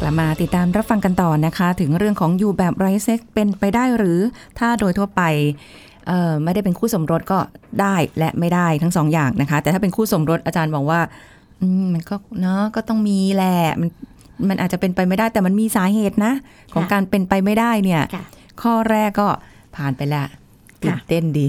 [0.00, 4.18] กลับมาติดตามรับฟังกันต่อนะคะ ถึงเรื่องของอยู่แบบไร้เซ็กเป็นไปได้หรือ
[4.58, 5.22] ถ้าโดยทั่วไป
[6.06, 7.38] เอ่อไม่ได้เป็นคู่สมรสก็
[7.80, 11.00] ได้และไม่ได้ทั้งสองอย่างนะคะ แต่ถ้าเป็นคู่สมรสอาจารย์บอกว่า
[11.60, 13.90] อืมมันก็เนาะก็ต้องมีแหละมัน
[14.48, 16.32] มันอาจจะเป็นไปไม่ได้แต่มันมีสาเหตุนะ
[16.74, 18.24] ของการเป็นไปไม่ได้เนี่ยค่ะ
[18.62, 19.28] ข้อแรกก็
[19.76, 20.24] ผ่านไปละ
[20.82, 21.46] ตื่นเต้นดี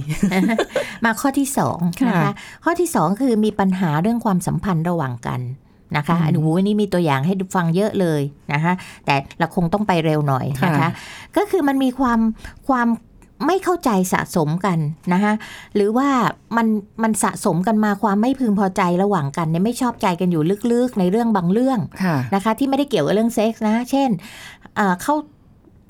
[1.05, 5.41] มาข้อที่สองค่ะนะคะข้อที่สองคือมีปัญหาเรื่องความสัมพันธ์ระหว่างกัน
[5.97, 8.21] นะคะอืมอันนี้วันนี้มีตัวอย่างให้ฟังเยอะเลย
[8.53, 8.73] นะคะ
[9.05, 10.89] แต่เราคงต้องไปเร็วหน่อยนะคะค่ะ
[11.37, 12.19] ก็คือมันมีความ
[12.69, 12.87] ความ
[13.47, 14.77] ไม่เข้าใจสะสมกัน
[15.13, 15.33] นะคะ
[15.75, 16.09] หรือว่า
[16.57, 16.67] มัน
[17.03, 24.09] มันสะสมกันมาความไม่พึงพอใจระหว่างกันเนี่ยไม่ชอบใจกันอยู่ลึกๆในเรื่องบางเรื่องค่ะนะคะที่ไม่ได้เกี่ยวกับเรื่องเซ็กส์นะ เช่น
[24.75, 25.13] เอ่อเขา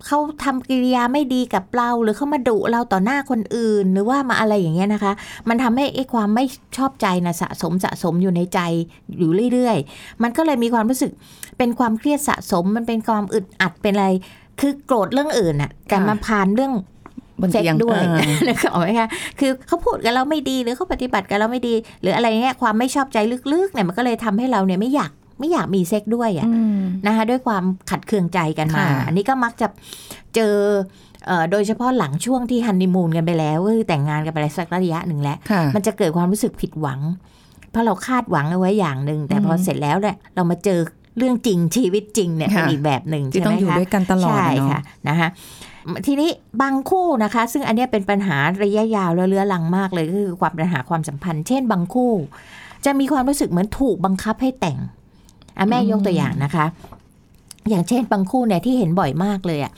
[0.06, 5.14] เขาทำกิริยาไม่ดีกับเราหรือเขามาดุเราต่อหน้าคนอื่น หรือว่ามาอะไรอย่างเงี้ยนะคะ
[5.50, 6.46] มันทำให้ไอ้ความไม่
[6.78, 8.60] ชอบใจนะสะสมสะสมอยู่ในใจ
[9.18, 11.12] อยู่เรื่อยๆ มันก็เลยมีความรู้สึก
[11.58, 14.08] เป็นความเครียดสะสม มันเป็นความอึดอัดเป็นอะไร
[14.60, 16.74] คือโกรธเรื่องอื่นอะแต่ค่ะมาผ่านเรื่อง
[17.42, 19.08] บนเซ็กเตียงด้วยเออนึกออกไหมคะ
[19.40, 23.18] คือเขาพูดกับเราไม่ดีหรือเขาปฏิบัติกับเราไม่ดี หรืออะไรเงี้ยความไม่ชอบใจ
[23.54, 29.68] ลึกๆเนี่ยมันก็เลยทำให้เราเนี่ยไม่อยาก ไม่อยากมีเซ็กด้วยอะอืมนะคะด้วยความขัดเคืองใจกันมาค่ะอันนี้ก็มักจะ
[30.36, 30.54] เจอ
[31.28, 37.00] เอ่อโดยเฉพาะหลังช่วงที่ฮันนีมูนกันไปแล้วก็คือแต่งงานกันไปแล้วสักระยะหนึ่งแล้วค่ะมันจะเกิดความรู้สึกผิดหวัง
[37.72, 40.80] เพราะเราคาดหวังเอาไว้อย่างหนึ่งแต่พออืมเสร็จแล้วเนี่ยเรามาเจอ
[41.18, 45.30] เรื่องจริงชีวิตจริงเนี่ยค่ะเป็นอีกแบบหนึ่งที่ใช่ต้อไหงมอยู่คะด้วยกันตลอดใช่อะเนาะค่ะนะคะ
[46.06, 46.30] ทีนี้
[46.62, 52.12] บางคู่นะคะ ซึ่งอันเนี้ยเป็นปัญหาระยะยาวและเรื้อรังมากเลยก็คือความปัญหาความสัมพันธ์ เช่นบางคู่
[52.86, 54.78] จะมีความรู้สึกเหมือนถูกบังคับให้แต่ง
[55.58, 56.66] อะแม่ยกตัวอย่างนะคะ
[57.70, 59.74] อย่างเช่นบางคู่เนี่ยที่เห็นบ่อยมากเลยอะ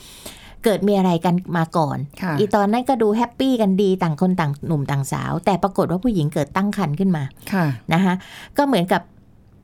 [0.64, 8.14] เกิดมีอะไรกันมาก่อนค่ะอีตอนนั้นก็ดูแฮปปี้กันดีต่างคนต่างหนุ่มต่างสาว แต่ปรากฏว่าผู้หญิงเกิดตั้งครรภ์ขึ้นมาค่ะนะคะ
[8.58, 9.02] ก็เหมือนกับ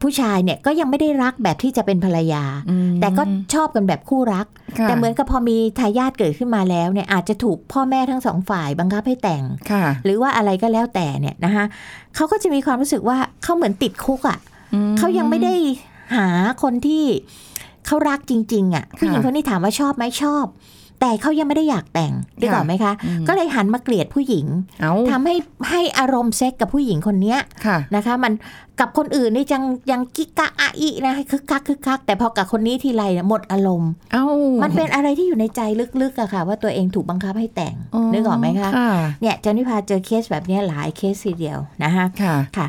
[0.02, 3.24] ผู้ชายเนี่ยก็ยังไม่ได้รักแบบที่จะเป็นภรรยาอืมแต่ก็
[3.54, 4.48] ชอบกันแบบคู่รัก
[4.80, 11.66] ค่ะแต่เหมือนกับพอมีทายาทเกิดขึ้นมาแล้วเนี่ยอาจจะถูกพ่อแม่ทั้งสองฝ่ายบังคับให้แต่งค่ะหรือว่าอะไรก็แล้วแต่เนี่ยนะคะ
[12.16, 14.38] เขาก็จะมีความรู้สึกว่าเขาเหมือนติดคุกอะ่ะ
[14.74, 15.56] อืมเขายังไม่ได้
[16.16, 16.28] หา
[16.64, 17.06] คนที่
[17.86, 20.46] เขารักจริง ๆ อะผู้หญิงคนนี้ถามว่าชอบไหมชอบ
[21.02, 24.48] แต่เขายังไม่ได้อยากแต่งได้ก่อนไหมคะอืมก็เลยหันมาเกลียดผู้หญิง
[24.82, 25.36] เอาทำให้
[25.70, 28.34] ให้อารมณ์เซ็กกับผู้หญิงคนเนี้ยค่ะนะคะ มัน
[28.80, 34.26] กับคนอื่นนี่ยังยังกิกกะอะอีนะให้คึกคักคึกคักแต่พอกับคนนี้ทีไรเนี่ยหมดอารมณ์เอ้า
[34.64, 35.62] มันเป็นอะไรที่อยู่ในใจ
[36.02, 37.76] ลึกๆอะค่ะ ว่าตัวเองถูกบังคับให้แต่ง
[38.14, 38.92] นึกออกไหมคะค่ะ
[39.22, 42.68] เนี่ยจันนิพาเจอเคสแบบเนี้ยหลายเคสทีเดียวนะคะค่ะค่ะ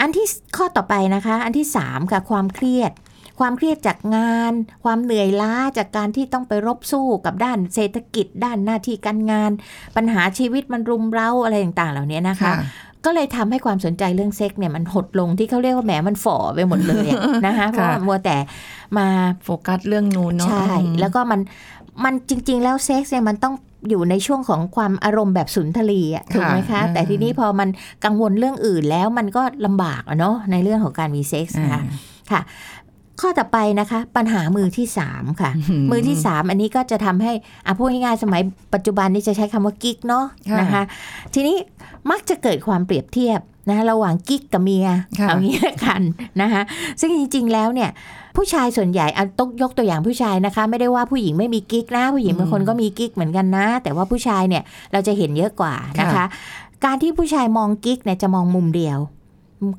[0.00, 0.26] อันที่
[0.56, 2.92] ข้อต่อไปนะคะ อันที่สามค่ะความเครียด
[3.40, 4.52] ความเครียดจากงาน
[4.84, 9.50] ความเหนื่อยล้าจากการที่ต้องไปรบสู้กับด้านเศรษฐกิจ ด้านหน้าที่การงาน
[9.96, 12.56] ปัญหาชีวิตมันรุมเร้าอะไรต่างๆ เหล่านี้นะคะค่ะ
[13.04, 18.36] ก็เลยทำให้ความสนใจเรื่องเซ็กส์เนี่ยมันหดลงที่เขาเรียกว่าแหมมันฝ่อไปหมดเลยอะนะคะเพราะว่ามัวแต่
[18.98, 19.06] มา
[19.44, 21.40] โฟกัสเรื่องนู้นเนาะใช่อืมแล้วก็มัน
[22.04, 23.54] มันจริง ๆ แล้วเซ็กซ์เนี่ยมันต้อง
[23.88, 27.68] อยู่ในช่วงของความอารมณ์แบบสุนทรีย์อะถูกไหมคะ แต่ทีนี้พอมัน
[28.04, 31.82] กังวลเรื่องอื่นแล้วมันก็ลำบากอะเนาะในเรื่องของการมีเซ็กซ์นะคะ
[32.30, 32.40] ค่ะ
[33.20, 35.50] ข้อต่อไปนะคะ ปัญหามือที่สามค่ะ
[35.90, 37.32] มือที่สามอันนี้ก็จะทำให้
[37.66, 38.42] อะพูดง่ายๆสมัย
[38.74, 40.82] ปัจจุบันนี้จะใช้คำว่ากิ๊กเนาะค่ะนะคะ
[41.34, 41.56] ทีนี้
[42.10, 46.00] มักจะเกิดความเปรียบเทียบ นะระหว่างกิ๊กกับเมียค่ะเอางี้ละกัน
[46.40, 46.62] นะคะ
[47.00, 47.90] ซึ่งจริง ๆ แล้วเนี่ย
[48.36, 56.24] ผู้ชายส่วนใหญ่เอาต้องยกตัวอย่างผู้ชายนะคะ ไม่ได้ว่าผู้หญิงไม่มีกิ๊กนะ ผู้หญิงบางคนก็มีกิ๊กเหมือนกันนะ แต่ว่าผู้ชายเนี่ยเราจะเห็นเยอะกว่านะคะค่ะ
[56.84, 58.98] การที่ผู้ชายมองกิ๊กเนี่ยจะมองมุมเดียว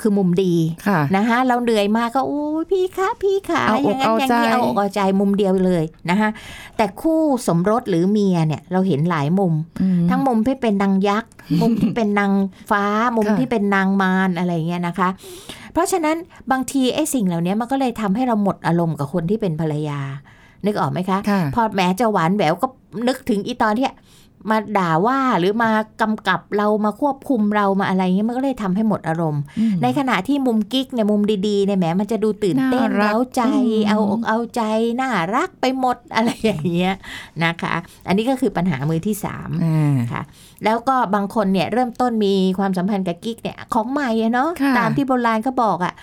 [0.02, 0.54] คือมุมดี
[0.88, 6.30] ค่ะนะคะเราเหนื่อยมากก็โอ้ยพี่คะพี่คะเอาออกย่างนั้นอย่างนี้เอาใจเอาอกเอาใจมุมเดียวเลยนะคะ
[6.78, 12.32] แต่คู่สมรสหรือเมียเนี่ยเราเห็นหลายมุมอืมทั้งมุมที่เป็นนางยักษ์ มุมที่เป็นนาง
[12.72, 12.84] ฟ้า
[13.16, 15.10] มุมค่ะที่เป็นนางมารอะไรอย่างเงี้ยนะคะ
[15.74, 16.18] เพราะฉะนั้น
[16.52, 20.00] บางทีไอ้สิ่งเหล่านี้มันก็เลยทำให้เราหมดอารมณ์กับคนที่เป็นภรรยา
[20.66, 22.68] นึกออกไหมคะค่ะพอแม้จะหวานแหววก็
[23.08, 23.86] นึกถึงอีตอนที่
[24.50, 34.62] มาด่าว่าหรือมากำกับเรามาควบคุมเรามาอะไรเงี้ยมันก็เลยทำให้หมดอารมณ์อืมในขณะที่มุมกิ๊กในยมุมดีๆเนี่ยแหมมันจะดูตื่นเต้นน่ารักเร้าใจอืมเอาอกเอาใจ
[35.02, 36.94] น่ารักไปหมดอะไรอย่างเงี้ย
[37.44, 37.74] นะคะ
[38.08, 40.22] อันนี้ก็คือปัญหามือที่สามอ่าค่ะ
[40.66, 45.94] แล้วก็บางคนเนี่ยเริ่มต้นมีความสัมพันธ์กับกิ๊กเนี่ยของใหม่อะเนาะค่ะตามที่โบราณเขาบอกอะ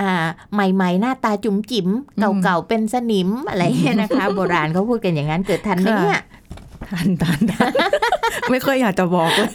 [0.00, 6.20] อ่าใหม่ๆ หน้าตาจุ๋มจิ๋มอืมเก่าๆ เป็นสนิมอะไรอย่างเงี้ยนะคะ โบราณเขาพูดกันอย่างนั้นเกิดทันไหมเนี่ย
[6.88, 7.72] ทันทันทัน
[8.50, 9.50] ไม่ค่อยอยากจะบอกเลย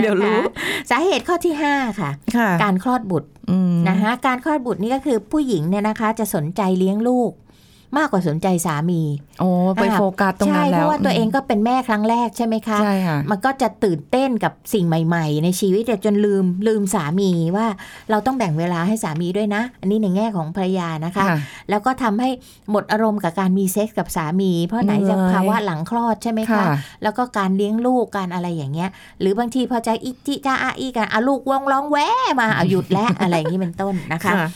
[0.00, 7.30] เดี๋ยวรู้นะคะสาเหตุข้อที่ 5 ค่ะค่ะการคลอดบุตรอืมนะคะการคลอดบุตรนี่ก็คือผู้หญิงเนี่ยนะคะ จะสนใจเลี้ยงลูก
[7.96, 9.02] มากกว่าสนใจสามี
[9.40, 17.66] โอ้ไปอ่าโฟกัสตรงใช่นั้นเพแล้วราะว่าตัวเองก็เป็นแม่ครั้งแรกใช่ไหมคะใช่ค่ะมันก็จะตื่นเต้นกับสิ่งใหม่ ๆ ในชีวิตแต่จนลืมลืมสามีว่า
[18.10, 21.38] เราต้องแบ่งเวลาให้สามีด้วยนะ อันนี้ในแง่ของภรรยานะคะค่ะ
[21.70, 22.30] แล้วก็ทำให้
[22.70, 31.98] หมดอารมณ์กับการมีเซ็กส์กับสามี เพราะไหนจะเหนื่อยภาวะหลังคลอดใช่ไหมค่ะคะ แล้วก็การเลี้ยงลูกการอะไรอย่างเงี้ย หรือบางทีพอใจอิจิจ้าอาอีกันอาลูกวองร้องแว
[32.40, 34.48] มาเอาหยุดแล้วอะไรอย่างนี้เป็นต้นนะคะค่ะ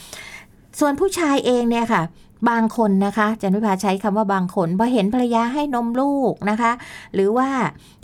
[0.81, 2.03] ส่วนผู้ชายเองเนี่ยค่ะ
[2.49, 6.73] บางคนนะคะจันวิภาใช้คำว่าบางคนพอเห็นภรรยาให้นมลูกนะคะ
[7.15, 7.49] หรือว่า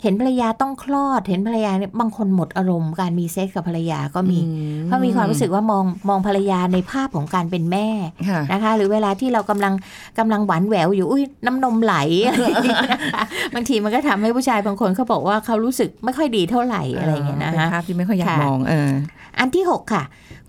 [0.03, 4.49] เห็นภรรยาต้องคลอด เห็นภรรยาเนี่ยบางคนหมดอารมณ์การมีเซ็กส์กับภรรยาก็มีอื
[4.85, 7.87] เพราะมีความรู้สึกว่ามองมองภรรยาในภาพของการเป็นแม่
[8.29, 9.73] ค่ะนะคะ หรือเวลาที่เรากำลัง
[10.19, 11.95] กำลังหวานแหววอยู่อุ้ยน้ำนมไหล
[12.25, 13.23] อะไรอย่างเงี้ยนะคะ
[13.55, 18.91] บางทีมันก็ทำให้ผู้ชายบางคนเขาบอกว่าเขารู้สึกไม่ค่อยดีเท่าไหร่อะไรอย่างเงี้ยนะเป็นคะภาพที่ไม่ค่อยอยากค่ะมองเออ
[19.39, 20.03] อันที่ 6 ค่ะ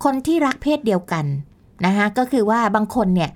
[0.04, 1.24] คนที่รักเพศเดียวกัน
[1.86, 3.30] นะคะก็คือว่าบางคนเนี่ย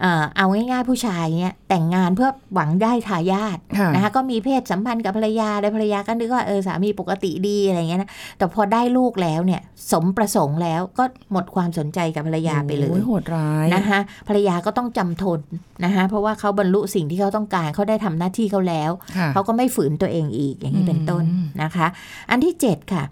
[0.00, 9.60] เอ่อเอาง่ายๆผู้ชายเนี่ยแต่งงานเพื่อหวังได้ทายาทค่ะนะคะก็มีเพศสัมพันธ์กับภรรยาแล้วภรรยาก็นึกว่าเออสามีปกติดีอะไรเงี้ยนะแต่พอได้ลูกแล้วเนี่ย
[9.92, 15.40] สมประสงค์แล้วก็หมดความสนใจกับภรรยาไปเลยโอ้โหดร้ายนะคะภรรยาก็ต้องจำทน
[15.84, 21.86] นะคะเพราะว่าเขาบรรลุสิ่งที่เขาต้องการเขาได้ทำหน้าที่เขาแล้วค่ะเขาก็ไม่ฝืนตัวเองอีกอย่างนี้เป็นต้นอืมนะคะ
[22.30, 23.04] อันที่ 7 ค่ะ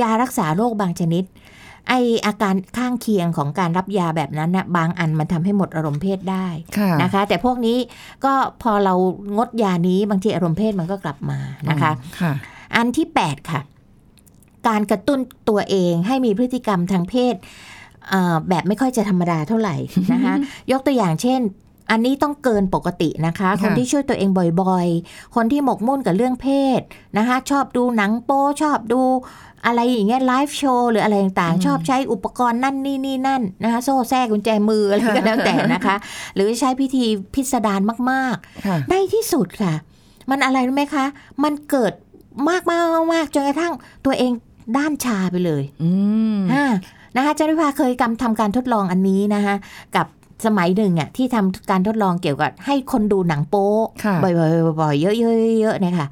[0.00, 1.24] ยารักษาโรคบางชนิด
[1.88, 1.92] ไอ
[2.26, 6.46] อาการข้างเคียงของการรับยาแบบนั้นนะบางอันมันทำให้หมดอารมณ์เพศได้
[6.78, 7.78] ค่ะนะคะ แต่พวกนี้
[8.24, 8.94] ก็พอเรา
[9.36, 12.32] งดยานี้บางทีอารมณ์เพศมันก็กลับมานะคะค่ะ
[12.76, 13.60] อันที่ 8 ค่ะ
[14.68, 15.18] การกระตุ้น
[15.48, 17.34] ตัวเองให้มีพฤติกรรมทางเพศ
[18.08, 19.76] เอ่อแบบไม่ค่อยจะธรรมดาเท่าไหร่
[20.12, 20.34] นะคะ
[20.72, 21.40] ยกตัวอย่างเช่น
[21.90, 24.28] อันนี้ต้องเกินปกตินะคะ คนที่ช่วยตัวเอง
[24.62, 26.80] บ่อยๆ คนที่หมกมุ่นกับเรื่องเพศ
[27.18, 29.02] นะคะ ชอบดูหนังโป๊ชอบดู
[29.66, 35.96] อะไรอย่างเงี้ยไลฟ์โชว์หรืออะไรต่างๆ ชอบใช้อุปกรณ์นั่นนี่นี่นั่นนะคะโซ่แทรกกุญแจมืออะไรก็แล้วแต่นะคะ
[36.34, 39.74] หรือใช้พิธีพิสดารมากๆค่ะในที่สุดค่ะ
[40.30, 41.04] มันอะไรรู้ไหมคะ
[41.44, 41.92] มันเกิด
[42.48, 43.72] มากมากมากมากจนกระทั่ง
[44.04, 44.32] ตัวเอง
[44.76, 45.90] ด้านชาไปเลยอื
[46.36, 46.64] มอ่า
[47.16, 49.54] นะคะจันวิภาเคยกำทำการทดลองอันนี้นะคะ
[49.96, 50.06] กับ
[50.46, 53.70] สมัยหนึ่งอะที่ทำการทดลองเกี่ยวกับให้คนดูหนังโป๊
[54.04, 54.30] ค่ะบ่อ
[54.72, 56.08] ยๆบ่อยๆเยอะๆเยอะๆเนี่ยค่ะ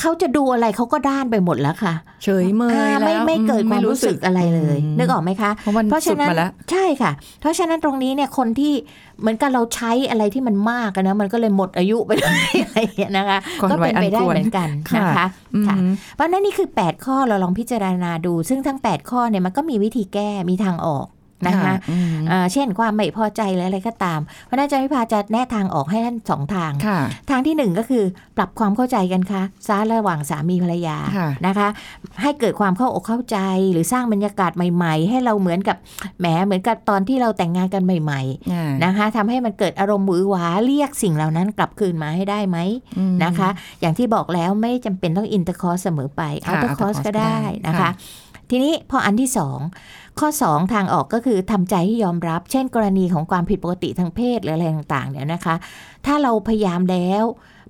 [0.00, 8.72] เขาจะดูอะไรเขาก็ด้านไปหมดแล้วค่ะ เฉยเมยอ่าแล้วไม่ไม่เกิดความรู้สึกอะไรเลยนึกออกไหมคะ เพราะมันเพราะสุฉะดนั้นมาแล้วใช่ค่ะ เพราะฉะนั้นตรงนี้เนี่ยคนที่
[9.20, 15.76] เหมือนกับเราใช้อะไรที่มันมากอะนะมันก็เลยหมดอายุไปเลยอะไรอย่างเงี้ยนะคะก่อนก็วัเป็ยนอันไปได้ควรเหมือนกันนะคะอืมค่ะ
[16.14, 21.06] เพราะฉะนั้นนี่คือ 8 ข้อเราลองพิจารณาดู ซึ่งทั้ง 8 ข้อเนี่ยมันก็มีวิธีแก้มีทางออก
[21.46, 26.98] นะคะอืมอ่าเช่นความไม่พอใจหรืออะไรก็ตามเพราะฉะนั้นอาจารย์วิภาจะแนะทางออกให้ท่านสองทางค่ะ
[27.30, 28.04] ทางที่หนึ่งก็คือ
[28.36, 31.68] ปรับความเข้าใจกันค่ะซาระหว่างสามีภรรยาค่ะนะคะ
[32.22, 33.38] ให้เกิดความเข้าอกเข้าใจ
[33.72, 35.76] หรือสร้างบรรยากาศใหม่ ๆ ให้เราเหมือนกับ
[36.20, 38.20] แหมเหมือนกับตอนที่เราแต่งงานกันใหม่
[38.52, 42.58] อ่าๆนะคะทำให้มันเกิดอารมณ์หวือหวาเรียกสิ่งเหล่านั้นกลับคืนมาให้ได้ไหม
[42.98, 43.48] อืมนะคะ
[43.80, 47.90] อย่างที่บอกแล้วไม่จำเป็นต้อง intercourse เสมอไปค่ะอัลเตอร์คอร์ส outer course ก็ได้ก็ได้นะคะค่ะ
[48.50, 49.58] ทีนี้พออันที่สอง
[50.18, 55.54] ข้อ 2 ทางออกก็คือทำใจให้ยอมรับ เช่น กรณีของความผิดปกติทางเพศหรืออะไรต่างๆเนี่ยนะคะ
[56.06, 57.24] ถ้าเราพยายามแล้ว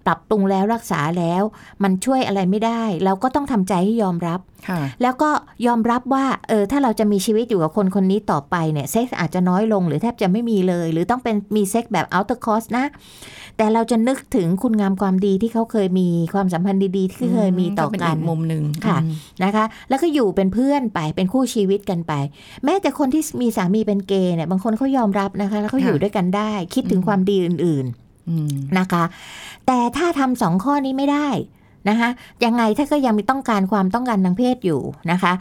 [0.07, 1.43] ปรับปรุงแล้วรักษาแล้ว
[1.83, 5.31] มันช่วยอะไรไม่ได้ เราก็ต้องทำใจให้ยอมรับค่ะแล้วก็
[5.67, 12.87] ยอมรับว่าเออถ้าเราจะมีชีวิตอยู่กับคนคนนี้ต่อไปเนี่ยเซ็กส์อาจจะน้อยลงหรือแทบจะไม่มีเลย หรือต้องเป็นมีเซ็กส์แบบ outer course นะ
[13.59, 19.13] แต่เราจะนึกถึงคุณงามความดีที่เขาเคยมีความสัมพันธ์ดีๆ ที่เคยมีต่อกันเป็นอีกมุมหนึ่งค่ะอืม
[19.45, 22.13] นะคะ แล้วก็อยู่เป็นเพื่อนไปเป็นคู่ชีวิตกันไป
[22.65, 28.04] แม้แต่คนที่มีสามีเป็นเกย์เนี่ยบางคนเขายอมรับนะคะแล้วเขาอยู่ด้วยกันได้ คิดถึงความดีอื่นๆอืม
[28.79, 29.05] นะคะ
[29.67, 31.29] แต่ถ้าทำสองข้อนี้ไม่ได้
[31.89, 32.09] นะคะ
[32.45, 35.33] ยังไงถ้าก็ยังมีต้องการความต้องการทางเพศอยู่นะคะ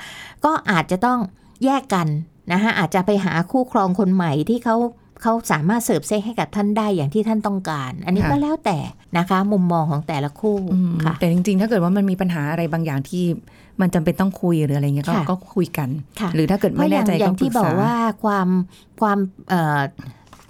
[0.45, 1.19] ก็อาจจะต้อง
[1.65, 2.07] แยกกัน
[2.51, 4.75] นะคะอาจจะไปหาคู่ครองคนใหม่ที่เขา
[5.21, 8.77] เขาสามารถเสิร์ฟเซ็กให้กับท่านได้อย่างที่ท่านต้องการ อันนี้ค่ะก็แล้วแต่
[9.17, 13.23] นะคะ มุมมองของแต่ละคู่อืมค่ะแต่จริงๆ ถ้าเกิดว่ามันมีปัญหาอะไรบางอย่างที่
[13.81, 17.93] มันจำเป็นต้องคุยหรืออะไรเงี้ยก็ค่ะก็คุยกันค่ะหรือถ้าเกิดเพไม่ราะอแน่ย่างใจอก็ย่างปรึที่กบอกษาว่า
[18.23, 18.47] ความ
[19.01, 19.17] ความ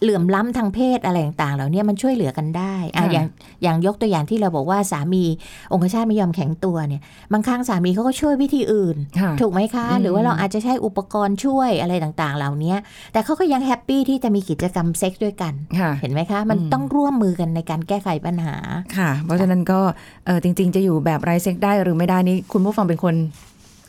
[0.03, 3.25] เอ่อเหลื่อมล้ำทางเพศอะไรต่างๆเหล่านี้มันช่วยเหลือกันได้อะค่ะอย่าง
[3.63, 5.23] อย่างยกตัวอย่างที่เราบอกว่าสามี
[5.71, 7.01] องคชาตไม่ยอมแข็งตัวเนี่ย
[7.33, 12.75] บางครั้งสามีเขาก็ช่วยวิธีอื่นค่ะถูกไหมคะอืมหรือว่าเราอาจจะใช้อุปกรณ์ช่วยอะไรต่างๆ เหล่านี้
[13.13, 18.55] แต่เขาก็ยังแฮปปี้ที่จะมีกิจกรรมเซ็กซ์ด้วยกันค่ะเห็นไหมคะ มันอืมต้องร่วมมือกันในการแก้ไขปัญหา
[18.97, 19.79] ค่ะ เพราะฉะนั้นก็
[20.25, 23.15] เออจริง ๆ จะอยู่แบบไรเซ็กได้หรือไม่ได้นี่คุณผู้ฟังเป็นคน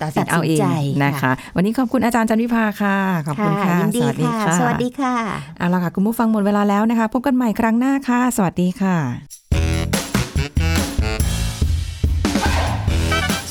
[0.04, 0.66] ตัดสินเอาเองตัดสินใจ
[1.04, 5.14] นะคะค่ะวันนี้ขอบคุณอาจารย์จันวิภาค่ะ ขอบคุณค่ะยินดีสวัสดีค่ะค่ะ สวัสดีค่ะ
[5.58, 8.96] เอาละค่ะ คุณผู้ฟังหมดเวลาแล้วนะคะ พบกันใหม่ครั้งหน้าค่ะ สวัสดีค่ะ